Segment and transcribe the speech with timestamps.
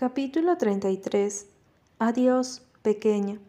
[0.00, 1.46] Capítulo 33
[1.98, 3.40] Adiós, pequeña.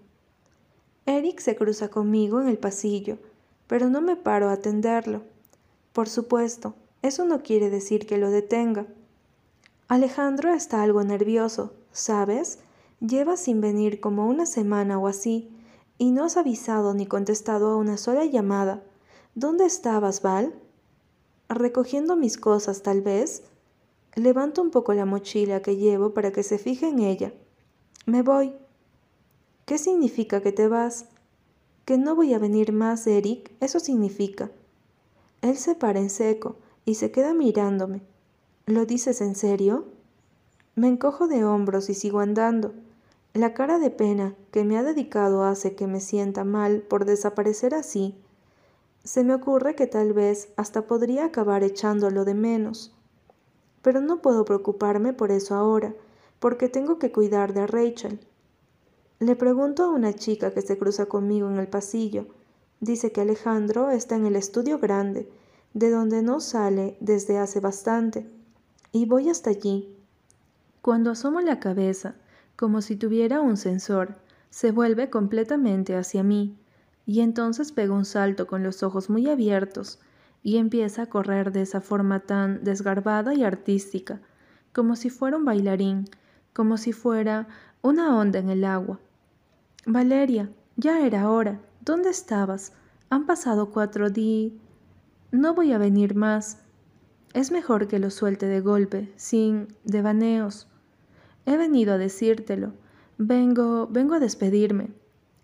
[1.05, 3.19] Eric se cruza conmigo en el pasillo,
[3.67, 5.21] pero no me paro a atenderlo.
[5.93, 6.73] Por supuesto,
[7.03, 8.87] eso no quiere decir que lo detenga.
[9.87, 12.57] Alejandro está algo nervioso, ¿sabes?
[12.99, 15.51] Lleva sin venir como una semana o así,
[15.99, 18.81] y no has avisado ni contestado a una sola llamada.
[19.35, 20.55] ¿Dónde estabas, Val?
[21.47, 23.43] Recogiendo mis cosas, tal vez.
[24.15, 27.33] Levanto un poco la mochila que llevo para que se fije en ella.
[28.05, 28.53] Me voy.
[29.65, 31.05] ¿Qué significa que te vas?
[31.85, 34.51] Que no voy a venir más, Eric, eso significa.
[35.41, 38.01] Él se para en seco y se queda mirándome.
[38.65, 39.85] ¿Lo dices en serio?
[40.75, 42.73] Me encojo de hombros y sigo andando.
[43.33, 47.75] La cara de pena que me ha dedicado hace que me sienta mal por desaparecer
[47.75, 48.15] así.
[49.03, 52.95] Se me ocurre que tal vez hasta podría acabar echándolo de menos.
[53.81, 55.93] Pero no puedo preocuparme por eso ahora,
[56.39, 58.19] porque tengo que cuidar de Rachel.
[59.19, 62.27] Le pregunto a una chica que se cruza conmigo en el pasillo.
[62.79, 65.29] Dice que Alejandro está en el estudio grande,
[65.73, 68.29] de donde no sale desde hace bastante,
[68.91, 69.95] y voy hasta allí.
[70.81, 72.15] Cuando asomo la cabeza,
[72.55, 74.15] como si tuviera un sensor,
[74.49, 76.57] se vuelve completamente hacia mí,
[77.05, 79.99] y entonces pega un salto con los ojos muy abiertos,
[80.43, 84.21] y empieza a correr de esa forma tan desgarbada y artística,
[84.73, 86.05] como si fuera un bailarín,
[86.53, 87.47] como si fuera
[87.81, 88.99] una onda en el agua.
[89.85, 91.59] Valeria, ya era hora.
[91.81, 92.73] ¿Dónde estabas?
[93.09, 94.53] Han pasado cuatro días.
[95.31, 96.59] No voy a venir más.
[97.33, 100.67] Es mejor que lo suelte de golpe, sin devaneos.
[101.45, 102.73] He venido a decírtelo.
[103.17, 104.91] Vengo, vengo a despedirme.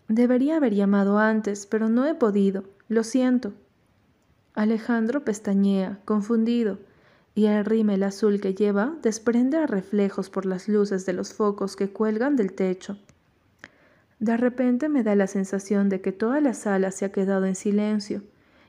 [0.08, 2.64] Debería haber llamado antes, pero no he podido.
[2.88, 3.54] Lo siento.
[4.56, 6.80] Alejandro pestañea, confundido,
[7.36, 11.90] y el rímel azul que lleva desprende reflejos por las luces de los focos que
[11.90, 12.98] cuelgan del techo.
[14.20, 17.56] De repente me da la sensación de que toda la sala se ha quedado en
[17.56, 18.24] silencio,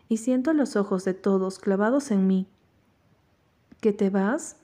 [0.09, 2.49] y siento los ojos de todos clavados en mí.
[3.81, 4.57] ¿Que te vas?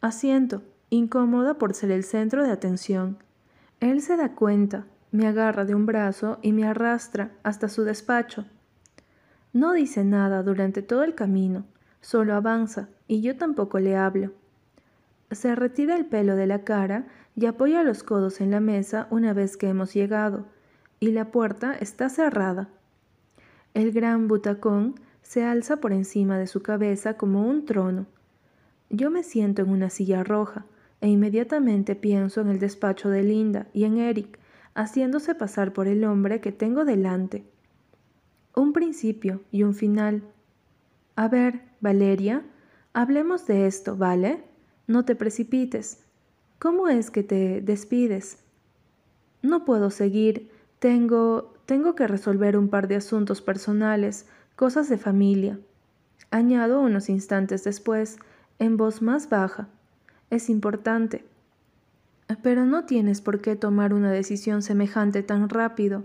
[0.00, 3.18] Asiento, incómoda por ser el centro de atención.
[3.78, 8.44] Él se da cuenta, me agarra de un brazo y me arrastra hasta su despacho.
[9.52, 11.64] No dice nada durante todo el camino,
[12.02, 14.32] solo avanza, y yo tampoco le hablo.
[15.30, 19.32] Se retira el pelo de la cara y apoya los codos en la mesa una
[19.32, 20.44] vez que hemos llegado,
[21.00, 22.68] y la puerta está cerrada.
[23.72, 28.06] El gran butacón se alza por encima de su cabeza como un trono.
[28.90, 30.66] Yo me siento en una silla roja,
[31.00, 34.38] e inmediatamente pienso en el despacho de Linda y en Eric,
[34.74, 37.44] haciéndose pasar por el hombre que tengo delante
[38.54, 40.22] un principio y un final.
[41.16, 42.44] A ver, Valeria,
[42.92, 44.44] hablemos de esto, ¿vale?
[44.86, 46.04] No te precipites.
[46.58, 48.38] ¿Cómo es que te despides?
[49.42, 50.50] No puedo seguir.
[50.78, 51.54] Tengo...
[51.66, 54.26] tengo que resolver un par de asuntos personales,
[54.56, 55.58] cosas de familia.
[56.30, 58.18] Añado unos instantes después,
[58.58, 59.68] en voz más baja.
[60.30, 61.24] Es importante.
[62.42, 66.04] Pero no tienes por qué tomar una decisión semejante tan rápido.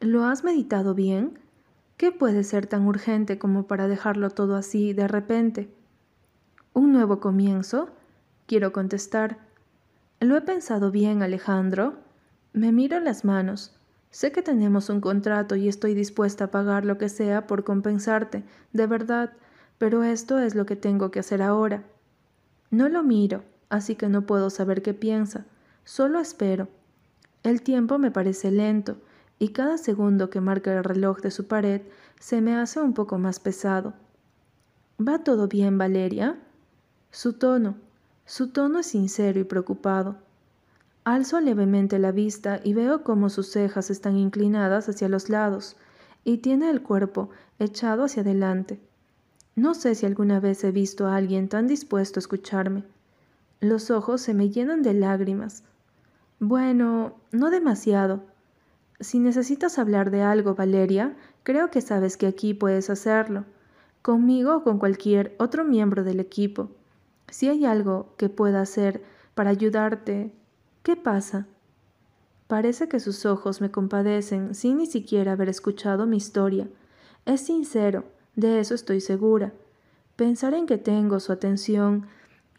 [0.00, 1.38] ¿Lo has meditado bien?
[2.00, 5.68] ¿Qué puede ser tan urgente como para dejarlo todo así de repente?
[6.72, 7.90] ¿Un nuevo comienzo?
[8.46, 9.36] Quiero contestar.
[10.18, 11.98] Lo he pensado bien, Alejandro.
[12.54, 13.76] Me miro las manos.
[14.08, 18.44] Sé que tenemos un contrato y estoy dispuesta a pagar lo que sea por compensarte,
[18.72, 19.34] de verdad,
[19.76, 21.84] pero esto es lo que tengo que hacer ahora.
[22.70, 25.44] No lo miro, así que no puedo saber qué piensa.
[25.84, 26.68] Solo espero.
[27.42, 28.96] El tiempo me parece lento
[29.40, 31.80] y cada segundo que marca el reloj de su pared
[32.20, 33.94] se me hace un poco más pesado.
[35.00, 36.38] ¿Va todo bien, Valeria?
[37.10, 37.74] Su tono,
[38.26, 40.18] su tono es sincero y preocupado.
[41.04, 45.76] Alzo levemente la vista y veo cómo sus cejas están inclinadas hacia los lados
[46.22, 48.78] y tiene el cuerpo echado hacia adelante.
[49.56, 52.84] No sé si alguna vez he visto a alguien tan dispuesto a escucharme.
[53.60, 55.64] Los ojos se me llenan de lágrimas.
[56.38, 58.22] Bueno, no demasiado,
[59.00, 63.44] si necesitas hablar de algo, Valeria, creo que sabes que aquí puedes hacerlo,
[64.02, 66.68] conmigo o con cualquier otro miembro del equipo.
[67.28, 69.02] Si hay algo que pueda hacer
[69.34, 70.32] para ayudarte,
[70.82, 71.46] ¿qué pasa?
[72.46, 76.68] Parece que sus ojos me compadecen sin ni siquiera haber escuchado mi historia.
[77.24, 78.04] Es sincero,
[78.34, 79.52] de eso estoy segura.
[80.16, 82.06] Pensar en que tengo su atención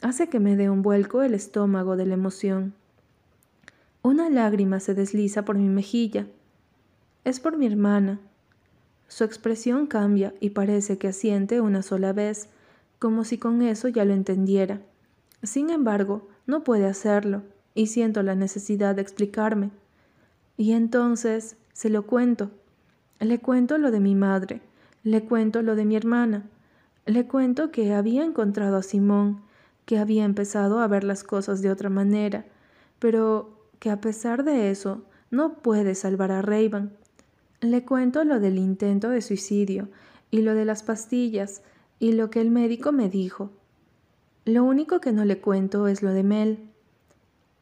[0.02, 2.74] hace que me dé un vuelco el estómago de la emoción.
[4.04, 6.26] Una lágrima se desliza por mi mejilla.
[7.24, 8.20] Es por mi hermana.
[9.08, 12.50] Su expresión cambia y parece que asiente una sola vez,
[12.98, 14.82] como si con eso ya lo entendiera.
[15.44, 17.44] Sin embargo, no puede hacerlo.
[17.74, 19.70] y siento la necesidad de explicarme.
[20.58, 22.52] Y entonces se lo cuento.
[23.20, 24.62] Le cuento lo de mi madre,
[25.04, 26.44] le cuento lo de mi hermana,
[27.06, 29.42] le cuento que había encontrado a Simón,
[29.86, 32.46] que había empezado a ver las cosas de otra manera,
[33.00, 35.02] pero que a pesar de eso
[35.32, 36.94] no puede salvar a Rayban.
[37.62, 39.90] Le cuento lo del intento de suicidio
[40.30, 41.64] y lo de las pastillas
[41.98, 43.50] y lo que el médico me dijo.
[44.46, 46.70] Lo único que no le cuento es lo de Mel.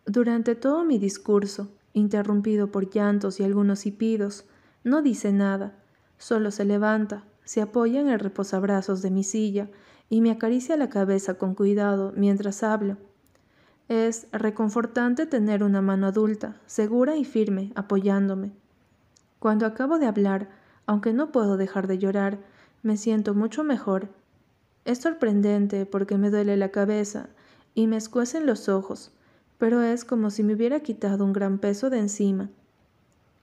[0.06, 4.44] Durante todo mi discurso, interrumpido por llantos y algunos hipidos,
[4.84, 5.82] no dice nada,
[6.18, 9.70] solo se levanta, se apoya en el reposabrazos de mi silla
[10.10, 12.98] y me acaricia la cabeza con cuidado mientras hablo.
[13.90, 18.52] Es reconfortante tener una mano adulta, segura y firme, apoyándome.
[19.40, 20.48] Cuando acabo de hablar,
[20.86, 22.38] aunque no puedo dejar de llorar,
[22.84, 24.10] me siento mucho mejor.
[24.86, 27.30] Es sorprendente porque me duele la cabeza
[27.74, 29.12] y me escuecen los ojos,
[29.58, 32.52] pero es como si me hubiera quitado un gran peso de encima.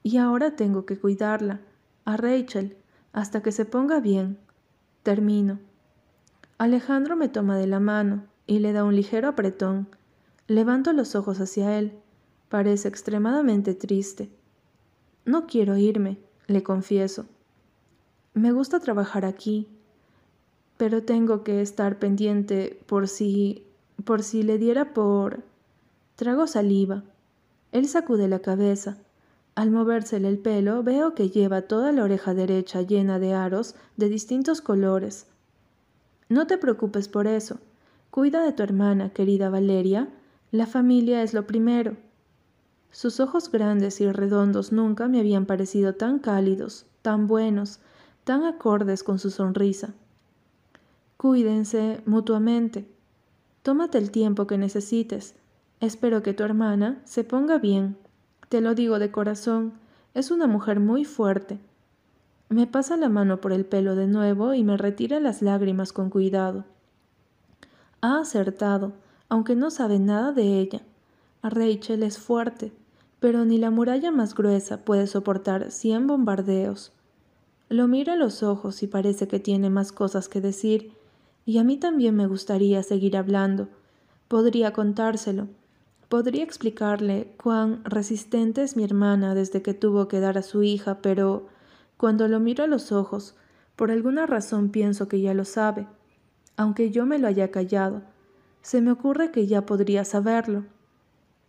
[0.04, 1.60] Y ahora tengo que cuidarla,
[2.04, 2.76] a Rachel,
[3.12, 4.38] hasta que se ponga bien.
[5.02, 5.58] Termino.
[6.56, 9.88] Alejandro me toma de la mano y le da un ligero apretón.
[10.48, 11.92] Levanto los ojos hacia él.
[12.48, 14.30] Parece extremadamente triste.
[15.24, 17.26] No quiero irme, le confieso.
[18.34, 19.66] Me gusta trabajar aquí,
[20.76, 23.64] pero tengo que estar pendiente por si...
[24.04, 25.42] por si le diera por...
[26.14, 27.02] Trago saliva.
[27.72, 28.98] Él sacude la cabeza.
[29.56, 34.08] Al movérsele el pelo veo que lleva toda la oreja derecha llena de aros de
[34.08, 35.26] distintos colores.
[36.28, 37.58] No te preocupes por eso.
[38.10, 40.08] Cuida de tu hermana, querida Valeria,
[40.52, 41.96] la familia es lo primero.
[42.90, 47.80] Sus ojos grandes y redondos nunca me habían parecido tan cálidos, tan buenos,
[48.24, 49.94] tan acordes con su sonrisa.
[51.16, 52.88] Cuídense mutuamente.
[53.62, 55.34] Tómate el tiempo que necesites.
[55.80, 57.96] Espero que tu hermana se ponga bien.
[58.48, 59.72] Te lo digo de corazón,
[60.14, 61.58] es una mujer muy fuerte.
[62.48, 66.10] Me pasa la mano por el pelo de nuevo y me retira las lágrimas con
[66.10, 66.64] cuidado.
[68.00, 68.92] Ha acertado
[69.28, 70.82] aunque no sabe nada de ella.
[71.42, 72.72] Rachel es fuerte,
[73.20, 76.92] pero ni la muralla más gruesa puede soportar cien bombardeos.
[77.68, 80.92] Lo miro a los ojos y parece que tiene más cosas que decir,
[81.44, 83.68] y a mí también me gustaría seguir hablando.
[84.28, 85.48] Podría contárselo,
[86.08, 91.00] podría explicarle cuán resistente es mi hermana desde que tuvo que dar a su hija,
[91.00, 91.46] pero
[91.96, 93.34] cuando lo miro a los ojos,
[93.76, 95.86] por alguna razón pienso que ya lo sabe,
[96.56, 98.02] aunque yo me lo haya callado
[98.66, 100.64] se me ocurre que ya podría saberlo,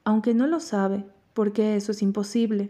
[0.03, 1.03] aunque no lo sabe,
[1.33, 2.69] porque eso es imposible.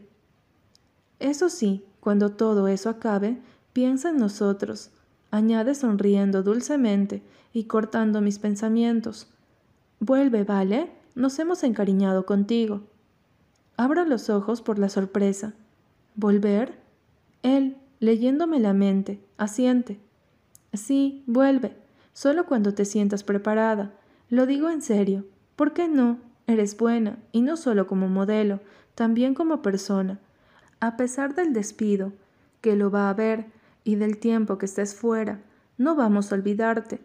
[1.19, 3.41] Eso sí, cuando todo eso acabe,
[3.73, 4.91] piensa en nosotros,
[5.31, 7.21] añade sonriendo dulcemente
[7.51, 9.27] y cortando mis pensamientos.
[9.99, 10.93] Vuelve, ¿vale?
[11.13, 12.83] Nos hemos encariñado contigo.
[13.75, 15.55] Abro los ojos por la sorpresa.
[16.15, 16.79] ¿Volver?
[17.43, 19.99] Él, leyéndome la mente, asiente.
[20.71, 21.75] Sí, vuelve,
[22.13, 23.91] solo cuando te sientas preparada,
[24.29, 25.25] lo digo en serio.
[25.55, 26.19] ¿Por qué no?
[26.47, 28.59] Eres buena, y no solo como modelo,
[28.95, 30.19] también como persona.
[30.79, 32.13] A pesar del despido,
[32.61, 33.45] que lo va a haber,
[33.83, 35.39] y del tiempo que estés fuera,
[35.77, 36.99] no vamos a olvidarte.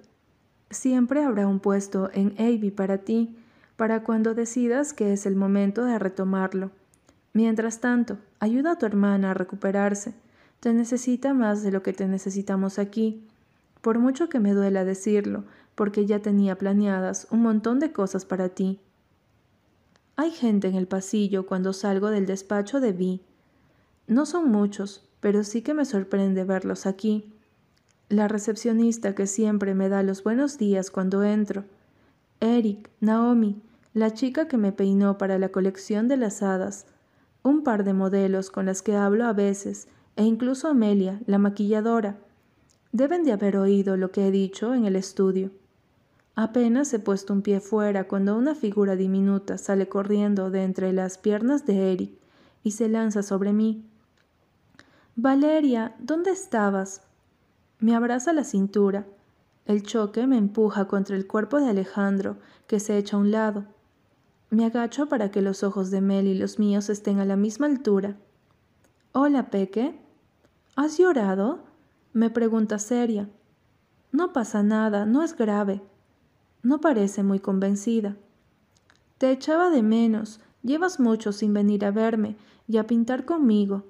[0.70, 3.36] Siempre habrá un puesto en Abbey para ti,
[3.76, 6.70] para cuando decidas que es el momento de retomarlo.
[7.32, 10.14] Mientras tanto, ayuda a tu hermana a recuperarse.
[10.60, 13.26] Te necesita más de lo que te necesitamos aquí.
[13.80, 18.48] Por mucho que me duela decirlo, porque ya tenía planeadas un montón de cosas para
[18.48, 18.80] ti.
[20.16, 23.22] Hay gente en el pasillo cuando salgo del despacho de Vi.
[24.06, 27.32] No son muchos, pero sí que me sorprende verlos aquí.
[28.08, 31.64] La recepcionista que siempre me da los buenos días cuando entro.
[32.40, 33.62] Eric, Naomi,
[33.94, 36.86] la chica que me peinó para la colección de las hadas,
[37.42, 42.18] un par de modelos con las que hablo a veces, e incluso Amelia, la maquilladora.
[42.92, 45.50] Deben de haber oído lo que he dicho en el estudio.
[46.34, 51.18] Apenas he puesto un pie fuera cuando una figura diminuta sale corriendo de entre las
[51.18, 52.12] piernas de Eric
[52.64, 53.84] y se lanza sobre mí.
[55.14, 57.02] Valeria, ¿dónde estabas?
[57.80, 59.06] Me abraza la cintura.
[59.66, 63.64] El choque me empuja contra el cuerpo de Alejandro, que se echa a un lado.
[64.48, 67.66] Me agacho para que los ojos de Mel y los míos estén a la misma
[67.66, 68.16] altura.
[69.12, 69.98] Hola, Peque.
[70.76, 71.60] ¿Has llorado?
[72.14, 73.28] me pregunta seria.
[74.10, 75.82] No pasa nada, no es grave.
[76.62, 78.16] No parece muy convencida.
[79.18, 80.40] Te echaba de menos.
[80.62, 82.36] Llevas mucho sin venir a verme
[82.68, 83.84] y a pintar conmigo.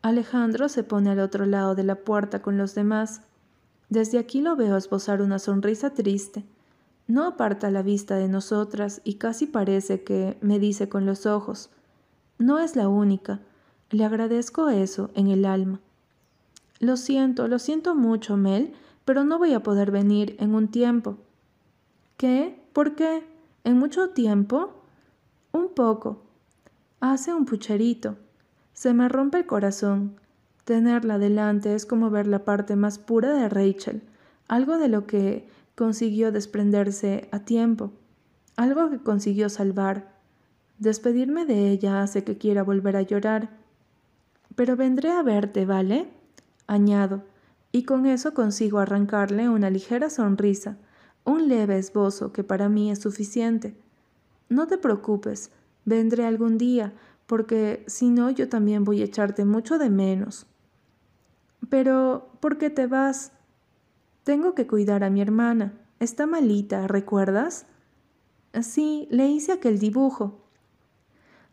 [0.00, 3.22] Alejandro se pone al otro lado de la puerta con los demás.
[3.88, 6.44] Desde aquí lo veo esbozar una sonrisa triste.
[7.06, 11.70] No aparta la vista de nosotras y casi parece que me dice con los ojos,
[12.38, 13.40] no es la única,
[13.90, 15.80] le agradezco eso en el alma.
[16.80, 18.72] Lo siento, lo siento mucho, Mel,
[19.04, 21.18] pero no voy a poder venir en un tiempo.
[22.16, 22.60] ¿Qué?
[22.72, 23.22] ¿Por qué?
[23.64, 24.72] ¿En mucho tiempo?
[25.52, 26.22] Un poco.
[27.00, 28.16] Hace un pucherito.
[28.72, 30.16] Se me rompe el corazón.
[30.64, 34.02] Tenerla delante es como ver la parte más pura de Rachel,
[34.48, 37.92] algo de lo que consiguió desprenderse a tiempo,
[38.56, 40.12] algo que consiguió salvar.
[40.78, 43.50] Despedirme de ella hace que quiera volver a llorar.
[44.54, 46.08] Pero vendré a verte, ¿vale?
[46.66, 47.22] añado,
[47.70, 50.76] y con eso consigo arrancarle una ligera sonrisa,
[51.24, 53.74] un leve esbozo que para mí es suficiente.
[54.48, 55.50] No te preocupes,
[55.84, 56.92] vendré algún día,
[57.26, 60.46] porque si no yo también voy a echarte mucho de menos.
[61.68, 63.32] Pero, ¿por qué te vas?
[64.24, 65.72] Tengo que cuidar a mi hermana.
[66.00, 67.66] Está malita, ¿recuerdas?
[68.60, 70.40] Sí, le hice aquel dibujo.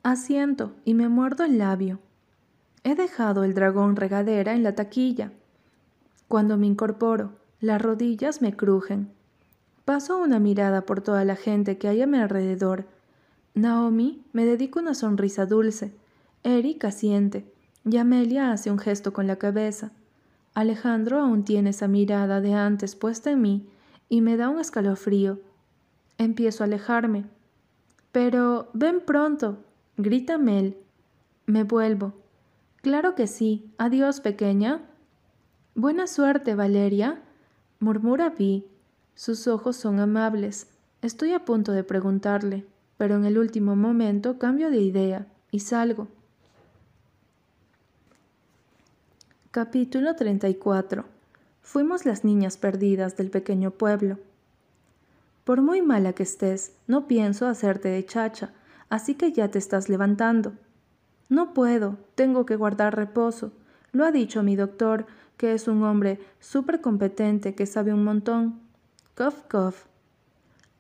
[0.04, 2.00] Asiento y me muerdo el labio.
[2.84, 5.32] He dejado el dragón regadera en la taquilla.
[6.28, 9.12] Cuando me incorporo, las rodillas me crujen.
[9.90, 12.86] Paso una mirada por toda la gente que hay a mi alrededor.
[13.56, 15.92] Naomi me dedica una sonrisa dulce.
[16.44, 17.52] Eric asiente.
[17.84, 19.92] Y Amelia hace un gesto con la cabeza.
[20.54, 23.68] Alejandro aún tiene esa mirada de antes puesta en mí
[24.10, 25.40] y me da un escalofrío.
[26.20, 27.26] Empiezo a alejarme.
[28.12, 29.58] Pero ven pronto,
[29.98, 30.78] grita Mel.
[31.48, 32.14] Me vuelvo.
[32.84, 33.74] Claro que sí.
[33.80, 34.82] Adiós, pequeña.
[35.74, 37.24] Buena suerte, Valeria,
[37.80, 38.68] murmura Vi.
[39.20, 40.68] Sus ojos son amables.
[41.02, 46.08] Estoy a punto de preguntarle, pero en el último momento cambio de idea y salgo.
[49.52, 51.04] Capítulo 34.
[51.62, 54.20] Fuimos las niñas perdidas del pequeño pueblo.
[55.44, 58.54] Por muy mala que estés, no pienso hacerte de chacha,
[58.88, 60.54] así que ya te estás levantando.
[61.28, 63.52] No puedo, tengo que guardar reposo.
[63.92, 68.69] Lo ha dicho mi doctor, que es un hombre súper competente que sabe un montón.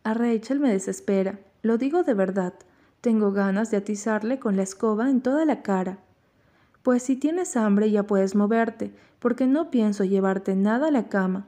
[0.03, 2.53] A Rachel me desespera, lo digo de verdad.
[3.01, 5.99] Tengo ganas de atizarle con la escoba en toda la cara.
[6.81, 11.47] Pues si tienes hambre ya puedes moverte, porque no pienso llevarte nada a la cama.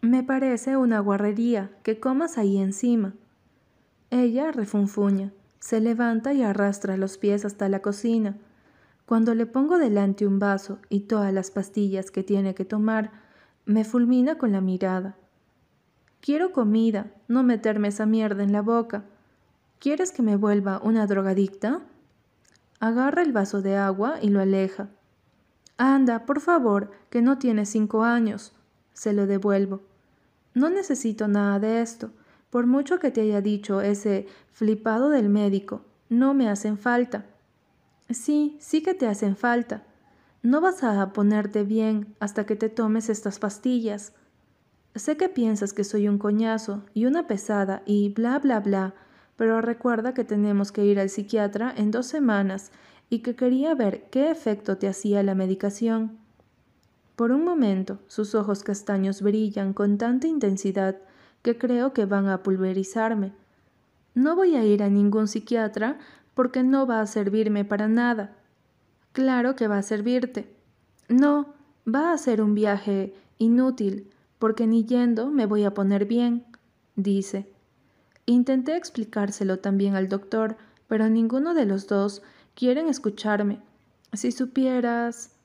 [0.00, 3.14] Me parece una guarrería que comas ahí encima.
[4.10, 5.32] Ella refunfuña.
[5.60, 8.36] Se levanta y arrastra los pies hasta la cocina.
[9.06, 13.12] Cuando le pongo delante un vaso y todas las pastillas que tiene que tomar,
[13.64, 15.16] me fulmina con la mirada.
[16.22, 19.02] Quiero comida, no meterme esa mierda en la boca.
[19.80, 21.82] ¿Quieres que me vuelva una drogadicta?
[22.78, 24.88] Agarra el vaso de agua y lo aleja.
[25.78, 28.52] Anda, por favor, que no tienes cinco años.
[28.92, 29.80] Se lo devuelvo.
[30.54, 32.12] No necesito nada de esto.
[32.50, 37.26] Por mucho que te haya dicho ese flipado del médico, no me hacen falta.
[38.10, 39.82] Sí, sí que te hacen falta.
[40.40, 44.12] No vas a ponerte bien hasta que te tomes estas pastillas.
[44.94, 48.94] Sé que piensas que soy un coñazo y una pesada y bla bla bla,
[49.36, 52.70] pero recuerda que tenemos que ir al psiquiatra en dos semanas
[53.08, 56.18] y que quería ver qué efecto te hacía la medicación.
[57.16, 60.98] Por un momento sus ojos castaños brillan con tanta intensidad
[61.42, 63.32] que creo que van a pulverizarme.
[64.14, 65.98] No voy a ir a ningún psiquiatra
[66.34, 68.36] porque no va a servirme para nada.
[69.12, 70.54] Claro que va a servirte.
[71.08, 71.54] No,
[71.86, 74.10] va a ser un viaje inútil,
[74.42, 76.44] porque ni yendo me voy a poner bien,
[76.96, 77.48] dice.
[78.26, 80.56] Intenté explicárselo también al doctor,
[80.88, 82.22] pero ninguno de los dos
[82.56, 83.60] quieren escucharme.
[84.12, 85.36] Si supieras...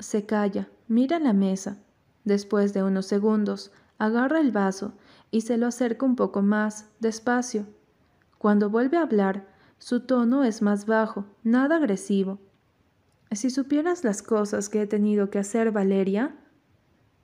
[0.00, 1.78] Se calla, mira la mesa.
[2.24, 4.94] Después de unos segundos, agarra el vaso
[5.30, 7.68] y se lo acerca un poco más, despacio.
[8.38, 9.46] Cuando vuelve a hablar,
[9.78, 12.40] su tono es más bajo, nada agresivo.
[13.30, 16.34] Si supieras las cosas que he tenido que hacer, Valeria,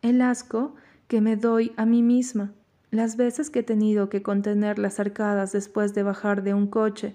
[0.02, 0.76] el asco
[1.08, 2.52] que me doy a mí misma,
[2.90, 7.14] las veces que he tenido que contener las arcadas después de bajar de un coche,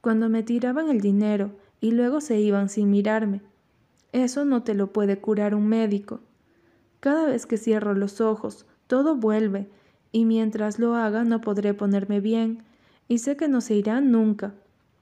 [0.00, 3.42] cuando me tiraban el dinero y luego se iban sin mirarme.
[4.12, 6.20] Eso no te lo puede curar un médico.
[7.00, 9.68] Cada vez que cierro los ojos, todo vuelve,
[10.10, 12.64] y mientras lo haga no podré ponerme bien,
[13.06, 14.54] y sé que no se irá nunca.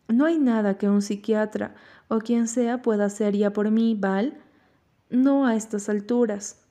[0.08, 1.74] No hay nada que un psiquiatra
[2.08, 4.34] o quien sea pueda hacer ya por mí, Val.
[5.10, 6.65] No a estas alturas.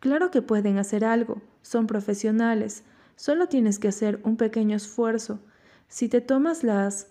[0.00, 2.84] Claro que pueden hacer algo, son profesionales,
[3.16, 5.40] solo tienes que hacer un pequeño esfuerzo.
[5.88, 7.08] Si te tomas las...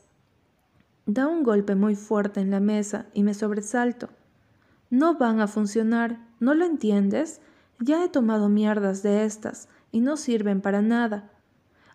[1.06, 4.10] Da un golpe muy fuerte en la mesa y me sobresalto.
[4.90, 7.42] No van a funcionar, ¿no lo entiendes?
[7.80, 11.32] Ya he tomado mierdas de estas y no sirven para nada.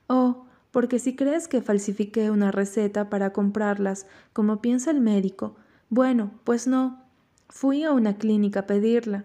[0.06, 5.56] Oh, porque si crees que falsifiqué una receta para comprarlas, como piensa el médico,
[5.90, 7.02] bueno, pues no.
[7.48, 9.24] Fui a una clínica a pedirla.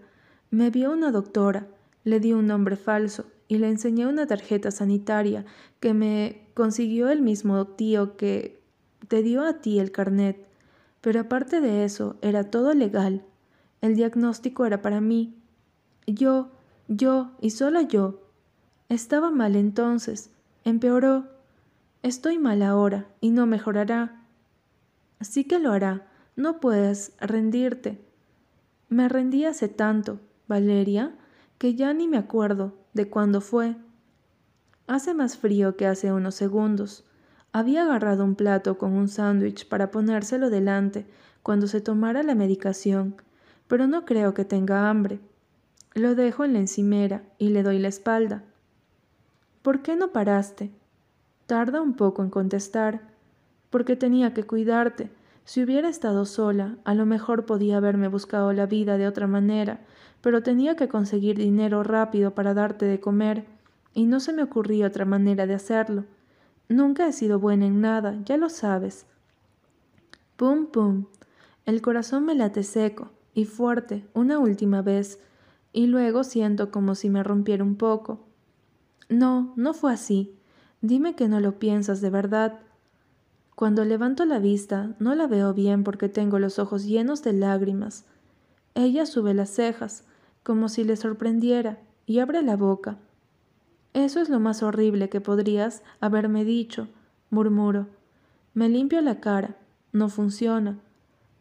[0.52, 1.68] Me vio una doctora,
[2.04, 5.46] le di un nombre falso y le enseñé una tarjeta sanitaria
[5.80, 8.60] que me consiguió el mismo tío que
[9.08, 10.48] te dio a ti el carnet.
[11.02, 13.24] Pero aparte de eso, era todo legal.
[13.82, 15.36] El diagnóstico era para mí.
[16.08, 16.50] Yo,
[16.88, 18.22] yo y solo yo.
[18.90, 20.32] Estaba mal entonces.
[20.66, 21.26] Empeoró.
[22.02, 24.24] Estoy mal ahora y no mejorará.
[25.22, 26.08] Sí que lo hará.
[26.36, 28.02] No puedes rendirte.
[28.90, 31.14] Me rendí hace tanto, Valeria,
[31.60, 33.78] que ya ni me acuerdo de cuándo fue.
[34.88, 37.06] Hace más frío que hace unos segundos.
[37.54, 41.06] Había agarrado un plato con un sándwich para ponérselo delante
[41.44, 43.16] cuando se tomara la medicación,
[43.68, 45.20] pero no creo que tenga hambre.
[45.94, 48.44] Lo dejo en la encimera y le doy la espalda.
[49.62, 50.72] ¿Por qué no paraste?
[51.46, 53.02] Tarda un poco en contestar.
[53.70, 55.12] Porque tenía que cuidarte.
[55.46, 59.80] Si hubiera estado sola, a lo mejor podía haberme buscado la vida de otra manera,
[60.22, 63.46] pero tenía que conseguir dinero rápido para darte de comer,
[63.94, 66.06] y no se me ocurría otra manera de hacerlo.
[66.68, 69.06] Nunca he sido buena en nada, ya lo sabes.
[70.36, 71.06] Pum, pum.
[71.66, 75.20] El corazón me late seco y fuerte una última vez,
[75.74, 78.26] y luego siento como si me rompiera un poco.
[79.08, 80.36] No, no fue así.
[80.82, 82.60] Dime que no lo piensas de verdad.
[83.56, 88.06] Cuando levanto la vista, no la veo bien porque tengo los ojos llenos de lágrimas.
[88.76, 90.06] Ella sube las cejas,
[90.44, 92.98] como si le sorprendiera, y abre la boca.
[93.94, 96.88] Eso es lo más horrible que podrías haberme dicho,
[97.30, 97.88] murmuro.
[98.54, 99.56] Me limpio la cara.
[99.92, 100.78] No funciona.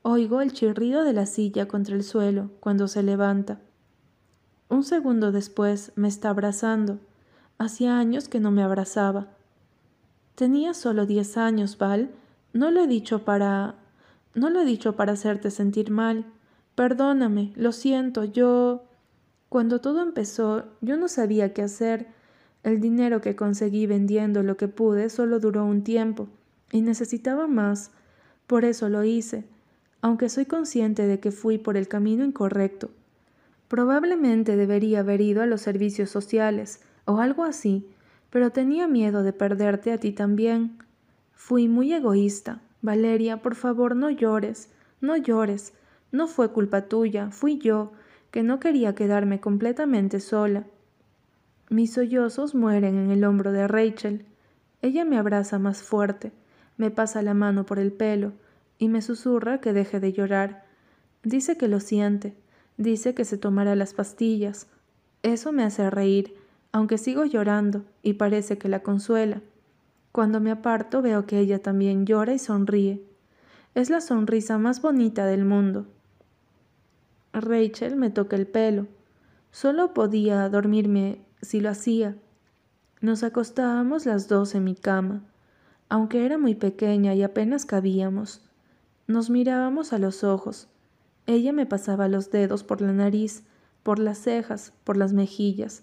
[0.02, 3.60] Oigo el chirrido de la silla contra el suelo cuando se levanta.
[4.68, 6.98] Un segundo después me está abrazando.
[7.58, 9.28] Hacía años que no me abrazaba.
[10.34, 12.10] Tenía solo diez años, Val.
[12.52, 13.74] No lo he dicho para.
[14.34, 16.24] No lo he dicho para hacerte sentir mal.
[16.74, 18.84] Perdóname, lo siento, yo.
[19.48, 22.06] Cuando todo empezó, yo no sabía qué hacer.
[22.62, 26.28] El dinero que conseguí vendiendo lo que pude solo duró un tiempo,
[26.70, 27.90] y necesitaba más.
[28.46, 29.44] Por eso lo hice,
[30.02, 32.90] aunque soy consciente de que fui por el camino incorrecto.
[33.68, 37.86] Probablemente debería haber ido a los servicios sociales, o algo así,
[38.30, 40.78] pero tenía miedo de perderte a ti también.
[41.32, 42.60] Fui muy egoísta.
[42.82, 44.68] Valeria, por favor, no llores,
[45.00, 45.72] no llores.
[46.12, 47.92] No fue culpa tuya, fui yo,
[48.30, 50.64] que no quería quedarme completamente sola.
[51.70, 54.24] Mis sollozos mueren en el hombro de Rachel.
[54.82, 56.32] Ella me abraza más fuerte,
[56.76, 58.32] me pasa la mano por el pelo
[58.78, 60.64] y me susurra que deje de llorar.
[61.22, 62.36] Dice que lo siente,
[62.76, 64.68] dice que se tomará las pastillas.
[65.22, 66.36] Eso me hace reír,
[66.70, 69.42] aunque sigo llorando y parece que la consuela.
[70.12, 73.02] Cuando me aparto veo que ella también llora y sonríe.
[73.74, 75.86] Es la sonrisa más bonita del mundo.
[77.40, 78.86] Rachel me toca el pelo.
[79.50, 82.16] Solo podía dormirme si lo hacía.
[83.00, 85.22] Nos acostábamos las dos en mi cama,
[85.88, 88.42] aunque era muy pequeña y apenas cabíamos.
[89.06, 90.68] Nos mirábamos a los ojos.
[91.26, 93.44] Ella me pasaba los dedos por la nariz,
[93.82, 95.82] por las cejas, por las mejillas,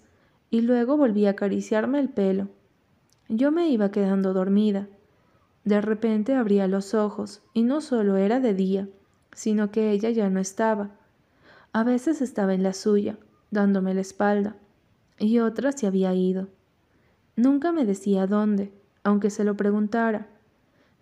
[0.50, 2.48] y luego volvía a acariciarme el pelo.
[3.28, 4.88] Yo me iba quedando dormida.
[5.64, 8.88] De repente abría los ojos, y no solo era de día,
[9.32, 10.90] sino que ella ya no estaba.
[11.76, 13.18] A veces estaba en la suya,
[13.50, 14.56] dándome la espalda,
[15.18, 16.48] y otra se había ido.
[17.36, 18.72] Nunca me decía dónde,
[19.04, 20.26] aunque se lo preguntara.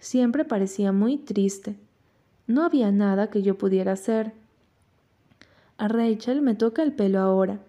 [0.00, 1.78] Siempre parecía muy triste.
[2.48, 4.32] No había nada que yo pudiera hacer.
[5.76, 7.60] A Rachel me toca el pelo ahora.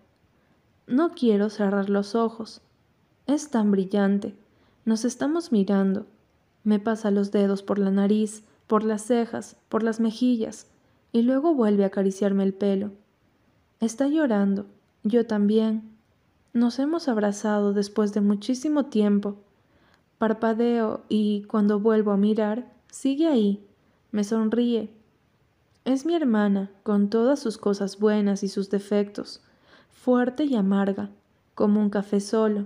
[0.88, 2.64] No quiero cerrar los ojos.
[3.28, 4.34] Es tan brillante.
[4.84, 6.08] Nos estamos mirando.
[6.64, 10.66] Me pasa los dedos por la nariz, por las cejas, por las mejillas,
[11.16, 12.92] y luego vuelve a acariciarme el pelo.
[13.80, 14.66] Está llorando.
[15.06, 15.96] Yo también.
[16.52, 19.38] Nos hemos abrazado después de muchísimo tiempo.
[20.18, 23.66] Parpadeo y, cuando vuelvo a mirar, sigue ahí.
[24.12, 24.92] Me sonríe.
[25.86, 29.42] Es mi hermana, con todas sus cosas buenas y sus defectos,
[29.92, 31.12] fuerte y amarga,
[31.54, 32.66] como un café solo.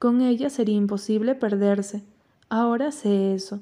[0.00, 2.02] Con ella sería imposible perderse.
[2.48, 3.60] Ahora sé eso.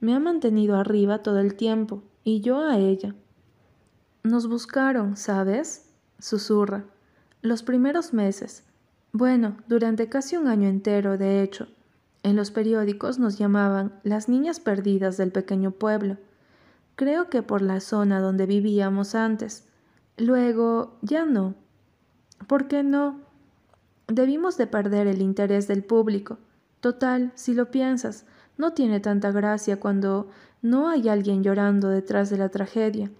[0.00, 3.14] Me ha mantenido arriba todo el tiempo, y yo a ella.
[4.22, 5.86] Nos buscaron, ¿sabes?
[6.18, 6.84] susurra
[7.40, 8.64] los primeros meses,
[9.12, 11.68] bueno, durante casi un año entero, de hecho,
[12.22, 16.18] en los periódicos nos llamaban las niñas perdidas del pequeño pueblo.
[16.96, 19.66] Creo que por la zona donde vivíamos antes.
[20.18, 21.54] Luego, ya no.
[22.46, 23.20] ¿Por qué no?
[24.08, 26.38] Debimos de perder el interés del público.
[26.80, 28.26] Total, si lo piensas,
[28.58, 30.28] no tiene tanta gracia cuando
[30.62, 33.10] no hay alguien llorando detrás de la tragedia.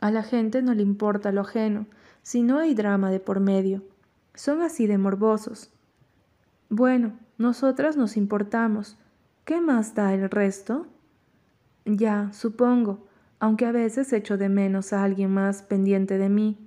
[0.00, 1.86] A la gente no le importa lo ajeno,
[2.22, 3.82] si no hay drama de por medio.
[4.34, 5.70] Son así de morbosos.
[6.68, 8.98] Bueno, nosotras nos importamos.
[9.44, 10.86] ¿Qué más da el resto?
[11.86, 13.06] Ya, supongo,
[13.38, 16.58] aunque a veces echo de menos a alguien más pendiente de mí.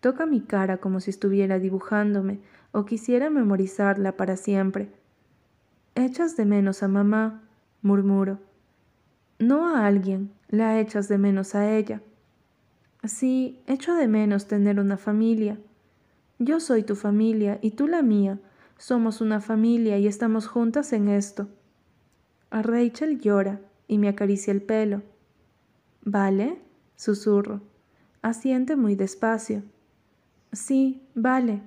[0.00, 4.92] Toca mi cara como si estuviera dibujándome o quisiera memorizarla para siempre.
[5.94, 7.42] Echas de menos a mamá,
[7.82, 8.38] murmuro.
[9.38, 12.02] No a alguien, la echas de menos a ella.
[13.04, 15.58] Sí, echo de menos tener una familia.
[16.38, 18.38] Yo soy tu familia y tú la mía.
[18.76, 21.48] Somos una familia y estamos juntas en esto.
[22.50, 25.02] A Rachel llora y me acaricia el pelo.
[26.02, 26.58] ¿Vale?
[26.96, 27.60] susurro.
[28.22, 29.62] Asiente muy despacio.
[30.52, 31.62] Sí, vale.